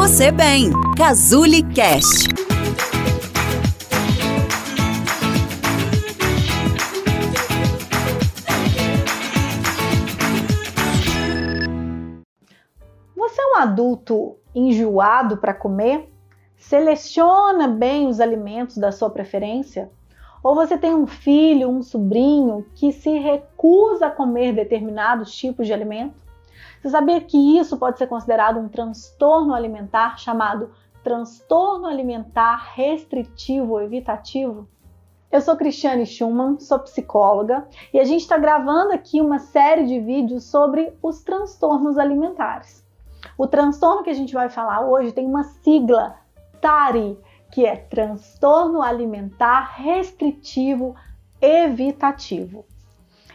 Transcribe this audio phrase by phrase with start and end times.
[0.00, 0.70] você bem.
[0.96, 2.26] Cazuli Cast.
[13.14, 16.10] Você é um adulto enjoado para comer?
[16.56, 19.90] Seleciona bem os alimentos da sua preferência?
[20.42, 25.74] Ou você tem um filho, um sobrinho que se recusa a comer determinados tipos de
[25.74, 26.29] alimento?
[26.80, 30.70] Você sabia que isso pode ser considerado um transtorno alimentar chamado
[31.04, 34.66] transtorno alimentar restritivo ou evitativo?
[35.30, 40.00] Eu sou Cristiane Schumann, sou psicóloga e a gente está gravando aqui uma série de
[40.00, 42.82] vídeos sobre os transtornos alimentares.
[43.36, 46.16] O transtorno que a gente vai falar hoje tem uma sigla
[46.62, 47.18] TARI,
[47.52, 50.96] que é transtorno alimentar restritivo
[51.42, 52.64] evitativo.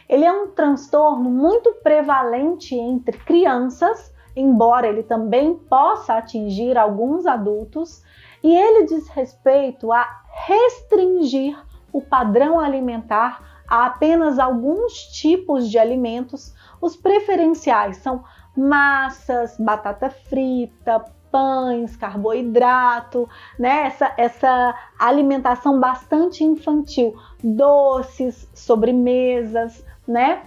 [0.08, 8.02] Ele é um transtorno muito prevalente entre crianças, embora ele também possa atingir alguns adultos,
[8.42, 10.06] e ele diz respeito a
[10.46, 11.58] restringir
[11.92, 16.54] o padrão alimentar a apenas alguns tipos de alimentos.
[16.80, 18.22] Os preferenciais são
[18.56, 23.86] massas, batata frita, pães, carboidrato, né?
[23.86, 30.42] Essa, essa alimentação bastante infantil, doces, sobremesas, né?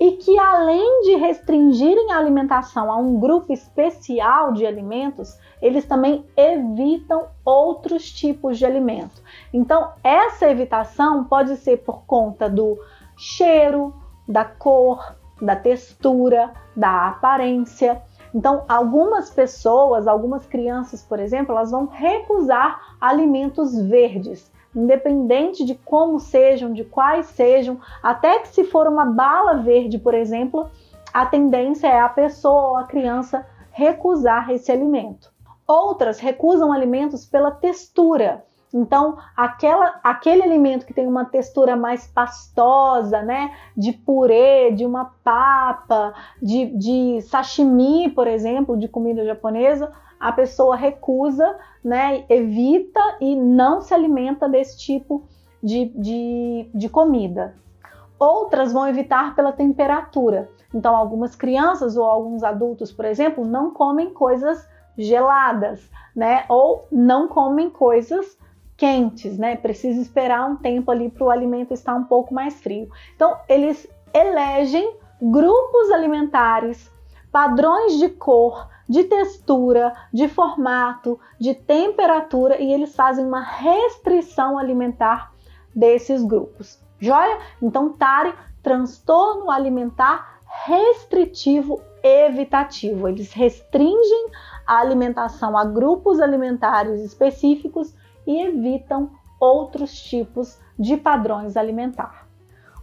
[0.00, 6.26] E que além de restringirem a alimentação a um grupo especial de alimentos, eles também
[6.36, 9.22] evitam outros tipos de alimento.
[9.52, 12.76] Então, essa evitação pode ser por conta do
[13.16, 13.94] cheiro,
[14.26, 18.02] da cor, da textura, da aparência.
[18.34, 26.18] Então, algumas pessoas, algumas crianças, por exemplo, elas vão recusar alimentos verdes, independente de como
[26.18, 30.70] sejam, de quais sejam, até que se for uma bala verde, por exemplo,
[31.12, 35.30] a tendência é a pessoa ou a criança recusar esse alimento.
[35.66, 38.44] Outras recusam alimentos pela textura.
[38.72, 45.12] Então, aquela, aquele alimento que tem uma textura mais pastosa, né, de purê, de uma
[45.22, 53.36] papa, de, de sashimi, por exemplo, de comida japonesa, a pessoa recusa, né, evita e
[53.36, 55.24] não se alimenta desse tipo
[55.62, 57.54] de, de, de comida.
[58.18, 60.48] Outras vão evitar pela temperatura.
[60.72, 64.66] Então, algumas crianças ou alguns adultos, por exemplo, não comem coisas
[64.96, 66.44] geladas, né?
[66.48, 68.38] Ou não comem coisas
[68.82, 69.54] quentes, né?
[69.54, 72.90] Precisa esperar um tempo ali para o alimento estar um pouco mais frio.
[73.14, 76.90] Então, eles elegem grupos alimentares,
[77.30, 85.32] padrões de cor, de textura, de formato, de temperatura e eles fazem uma restrição alimentar
[85.72, 86.82] desses grupos.
[86.98, 87.38] Joia?
[87.62, 88.34] Então, TARI,
[88.64, 93.06] transtorno alimentar restritivo evitativo.
[93.06, 94.26] Eles restringem
[94.66, 97.94] a alimentação a grupos alimentares específicos
[98.26, 99.10] e evitam
[99.40, 102.26] outros tipos de padrões alimentar.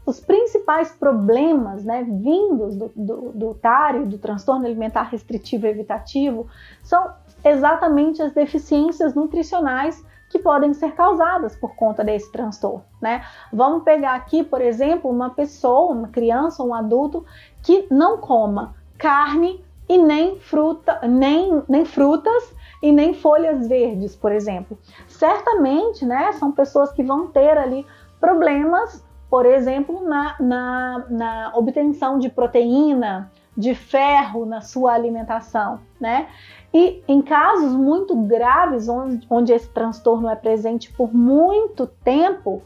[0.06, 3.60] Os principais problemas né, vindos do, do, do
[4.08, 6.48] do transtorno alimentar restritivo evitativo,
[6.84, 7.14] são
[7.44, 13.24] exatamente as deficiências nutricionais que podem ser causadas por conta desse transtorno, né?
[13.52, 17.26] Vamos pegar aqui, por exemplo, uma pessoa, uma criança um adulto
[17.64, 24.32] que não coma carne e nem fruta, nem, nem frutas e nem folhas verdes, por
[24.32, 24.78] exemplo.
[25.19, 27.85] Certamente, né, são pessoas que vão ter ali
[28.22, 36.29] problemas, por exemplo, na, na, na obtenção de proteína, de ferro na sua alimentação, né?
[36.74, 42.63] E em casos muito graves, onde, onde esse transtorno é presente por muito tempo,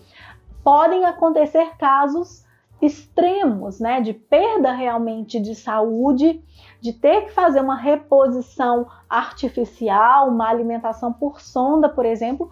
[0.63, 2.45] podem acontecer casos
[2.81, 6.43] extremos, né, de perda realmente de saúde,
[6.81, 12.49] de ter que fazer uma reposição artificial, uma alimentação por sonda, por exemplo,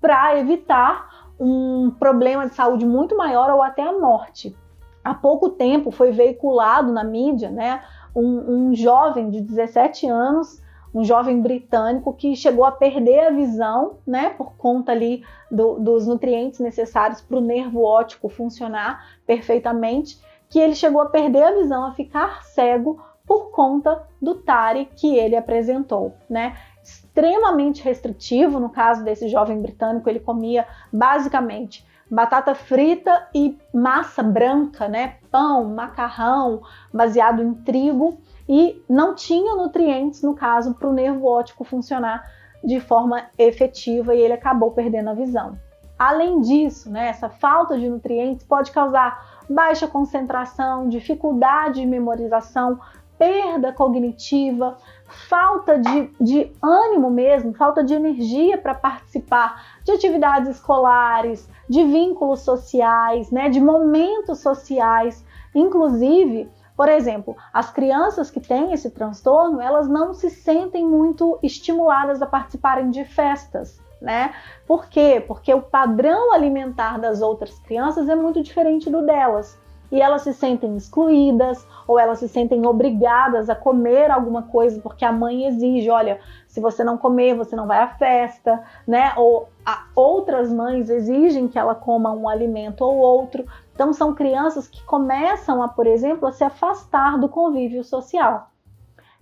[0.00, 4.56] para evitar um problema de saúde muito maior ou até a morte.
[5.02, 7.82] Há pouco tempo foi veiculado na mídia, né,
[8.14, 10.61] um, um jovem de 17 anos
[10.94, 16.06] um jovem britânico que chegou a perder a visão, né, por conta ali do, dos
[16.06, 21.84] nutrientes necessários para o nervo óptico funcionar perfeitamente, que ele chegou a perder a visão,
[21.84, 26.56] a ficar cego por conta do TARI que ele apresentou, né?
[26.82, 34.86] Extremamente restritivo, no caso desse jovem britânico, ele comia basicamente batata frita e massa branca,
[34.86, 35.16] né?
[35.30, 36.60] Pão, macarrão,
[36.92, 38.18] baseado em trigo
[38.54, 42.22] e não tinha nutrientes, no caso, para o nervo óptico funcionar
[42.62, 45.58] de forma efetiva e ele acabou perdendo a visão.
[45.98, 52.78] Além disso, né, essa falta de nutrientes pode causar baixa concentração, dificuldade de memorização,
[53.16, 54.76] perda cognitiva,
[55.06, 62.40] falta de, de ânimo mesmo, falta de energia para participar de atividades escolares, de vínculos
[62.40, 69.88] sociais, né, de momentos sociais, inclusive por exemplo, as crianças que têm esse transtorno, elas
[69.88, 74.32] não se sentem muito estimuladas a participarem de festas, né?
[74.66, 75.22] Por quê?
[75.26, 79.60] Porque o padrão alimentar das outras crianças é muito diferente do delas
[79.92, 85.04] e elas se sentem excluídas ou elas se sentem obrigadas a comer alguma coisa porque
[85.04, 86.18] a mãe exige, olha,
[86.48, 89.12] se você não comer, você não vai à festa, né?
[89.18, 89.50] Ou
[89.94, 93.44] outras mães exigem que ela coma um alimento ou outro.
[93.82, 98.48] Então são crianças que começam a, por exemplo, a se afastar do convívio social.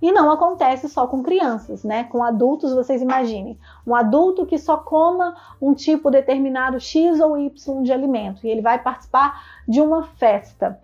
[0.03, 2.05] E não acontece só com crianças, né?
[2.05, 3.59] Com adultos, vocês imaginem.
[3.87, 8.61] Um adulto que só coma um tipo determinado X ou Y de alimento e ele
[8.61, 10.79] vai participar de uma festa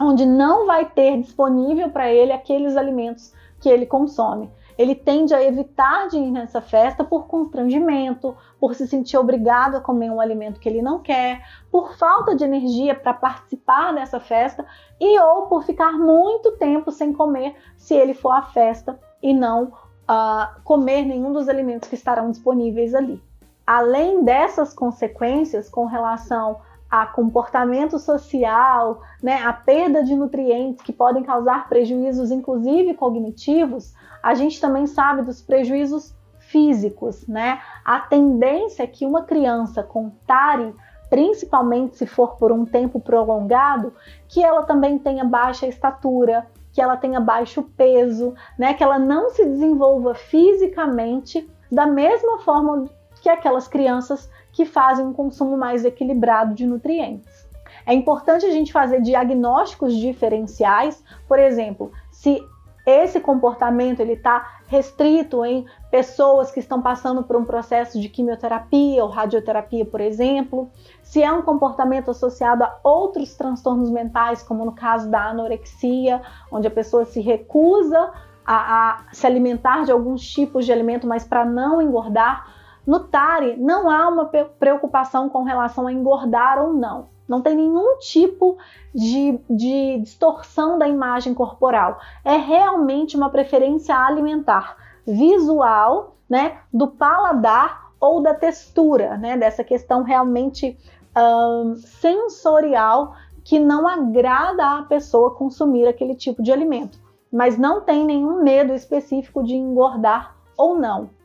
[0.00, 4.48] onde não vai ter disponível para ele aqueles alimentos que ele consome
[4.80, 9.80] ele tende a evitar de ir nessa festa por constrangimento, por se sentir obrigado a
[9.82, 14.64] comer um alimento que ele não quer, por falta de energia para participar dessa festa
[14.98, 19.64] e ou por ficar muito tempo sem comer se ele for à festa e não
[19.64, 23.22] uh, comer nenhum dos alimentos que estarão disponíveis ali.
[23.66, 26.58] Além dessas consequências com relação
[26.90, 34.34] a comportamento social, né, a perda de nutrientes que podem causar prejuízos, inclusive cognitivos, a
[34.34, 37.60] gente também sabe dos prejuízos físicos, né?
[37.84, 40.74] A tendência é que uma criança com TARI,
[41.08, 43.94] principalmente se for por um tempo prolongado,
[44.28, 48.74] que ela também tenha baixa estatura, que ela tenha baixo peso, né?
[48.74, 52.90] Que ela não se desenvolva fisicamente da mesma forma
[53.20, 57.48] que aquelas crianças que fazem um consumo mais equilibrado de nutrientes.
[57.86, 62.42] É importante a gente fazer diagnósticos diferenciais, por exemplo, se
[62.86, 69.02] esse comportamento ele está restrito em pessoas que estão passando por um processo de quimioterapia
[69.02, 70.70] ou radioterapia, por exemplo,
[71.02, 76.66] se é um comportamento associado a outros transtornos mentais, como no caso da anorexia, onde
[76.66, 78.12] a pessoa se recusa
[78.46, 82.59] a, a se alimentar de alguns tipos de alimento, mas para não engordar.
[82.90, 87.98] No TARI, não há uma preocupação com relação a engordar ou não não tem nenhum
[87.98, 88.58] tipo
[88.92, 92.00] de, de distorção da imagem corporal.
[92.24, 94.76] É realmente uma preferência alimentar,
[95.06, 100.76] visual, né, do paladar ou da textura, né, dessa questão realmente
[101.16, 103.14] um, sensorial
[103.44, 106.98] que não agrada a pessoa consumir aquele tipo de alimento,
[107.32, 111.19] mas não tem nenhum medo específico de engordar ou não.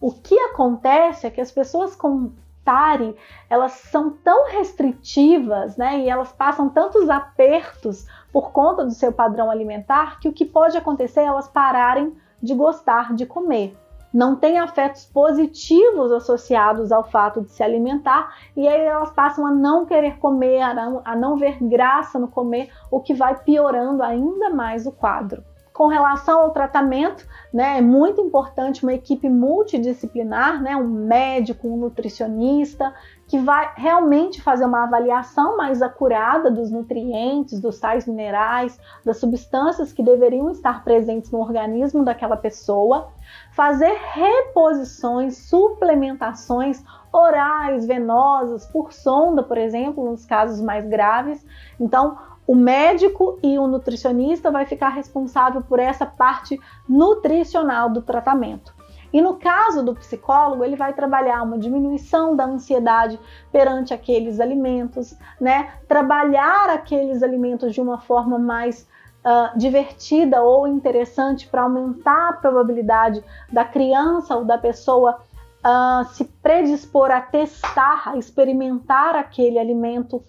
[0.00, 2.32] O que acontece é que as pessoas com
[2.64, 3.14] TARI,
[3.48, 9.50] elas são tão restritivas, né, e elas passam tantos apertos por conta do seu padrão
[9.50, 13.76] alimentar que o que pode acontecer é elas pararem de gostar de comer.
[14.12, 19.50] Não tem afetos positivos associados ao fato de se alimentar e aí elas passam a
[19.50, 24.02] não querer comer, a não, a não ver graça no comer, o que vai piorando
[24.02, 25.42] ainda mais o quadro.
[25.74, 31.76] Com relação ao tratamento, né, é muito importante uma equipe multidisciplinar, né, um médico, um
[31.76, 32.94] nutricionista,
[33.26, 39.92] que vai realmente fazer uma avaliação mais acurada dos nutrientes, dos sais minerais, das substâncias
[39.92, 43.08] que deveriam estar presentes no organismo daquela pessoa,
[43.50, 51.44] fazer reposições, suplementações orais, venosas, por sonda, por exemplo, nos casos mais graves.
[51.80, 52.16] Então,
[52.46, 58.74] o médico e o nutricionista vai ficar responsável por essa parte nutricional do tratamento.
[59.12, 63.18] E no caso do psicólogo, ele vai trabalhar uma diminuição da ansiedade
[63.52, 65.74] perante aqueles alimentos, né?
[65.86, 68.88] Trabalhar aqueles alimentos de uma forma mais
[69.24, 73.22] uh, divertida ou interessante para aumentar a probabilidade
[73.52, 75.20] da criança ou da pessoa
[75.64, 80.22] uh, se predispor a testar, a experimentar aquele alimento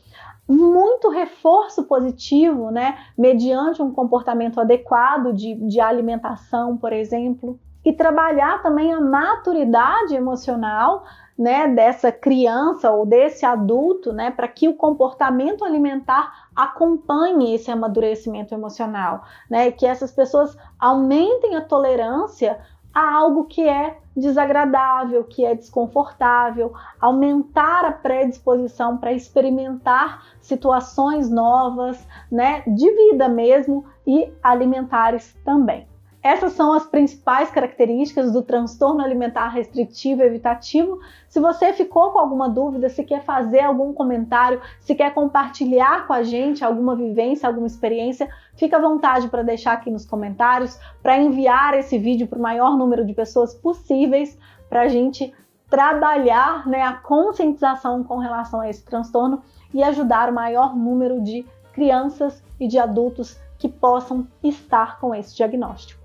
[0.47, 8.61] muito reforço positivo, né, mediante um comportamento adequado de, de alimentação, por exemplo, e trabalhar
[8.61, 11.03] também a maturidade emocional,
[11.37, 18.53] né, dessa criança ou desse adulto, né, para que o comportamento alimentar acompanhe esse amadurecimento
[18.53, 22.59] emocional, né, que essas pessoas aumentem a tolerância
[22.93, 32.07] a algo que é desagradável, que é desconfortável, aumentar a predisposição para experimentar situações novas,
[32.31, 35.87] né, de vida mesmo e alimentares também.
[36.25, 40.99] Essas são as principais características do transtorno alimentar restritivo evitativo.
[41.29, 46.13] Se você ficou com alguma dúvida, se quer fazer algum comentário, se quer compartilhar com
[46.13, 51.15] a gente alguma vivência, alguma experiência, fica à vontade para deixar aqui nos comentários, para
[51.15, 54.35] enviar esse vídeo para o maior número de pessoas possíveis,
[54.67, 55.31] para a gente
[55.69, 61.45] trabalhar né, a conscientização com relação a esse transtorno e ajudar o maior número de
[61.71, 66.04] crianças e de adultos que possam estar com esse diagnóstico.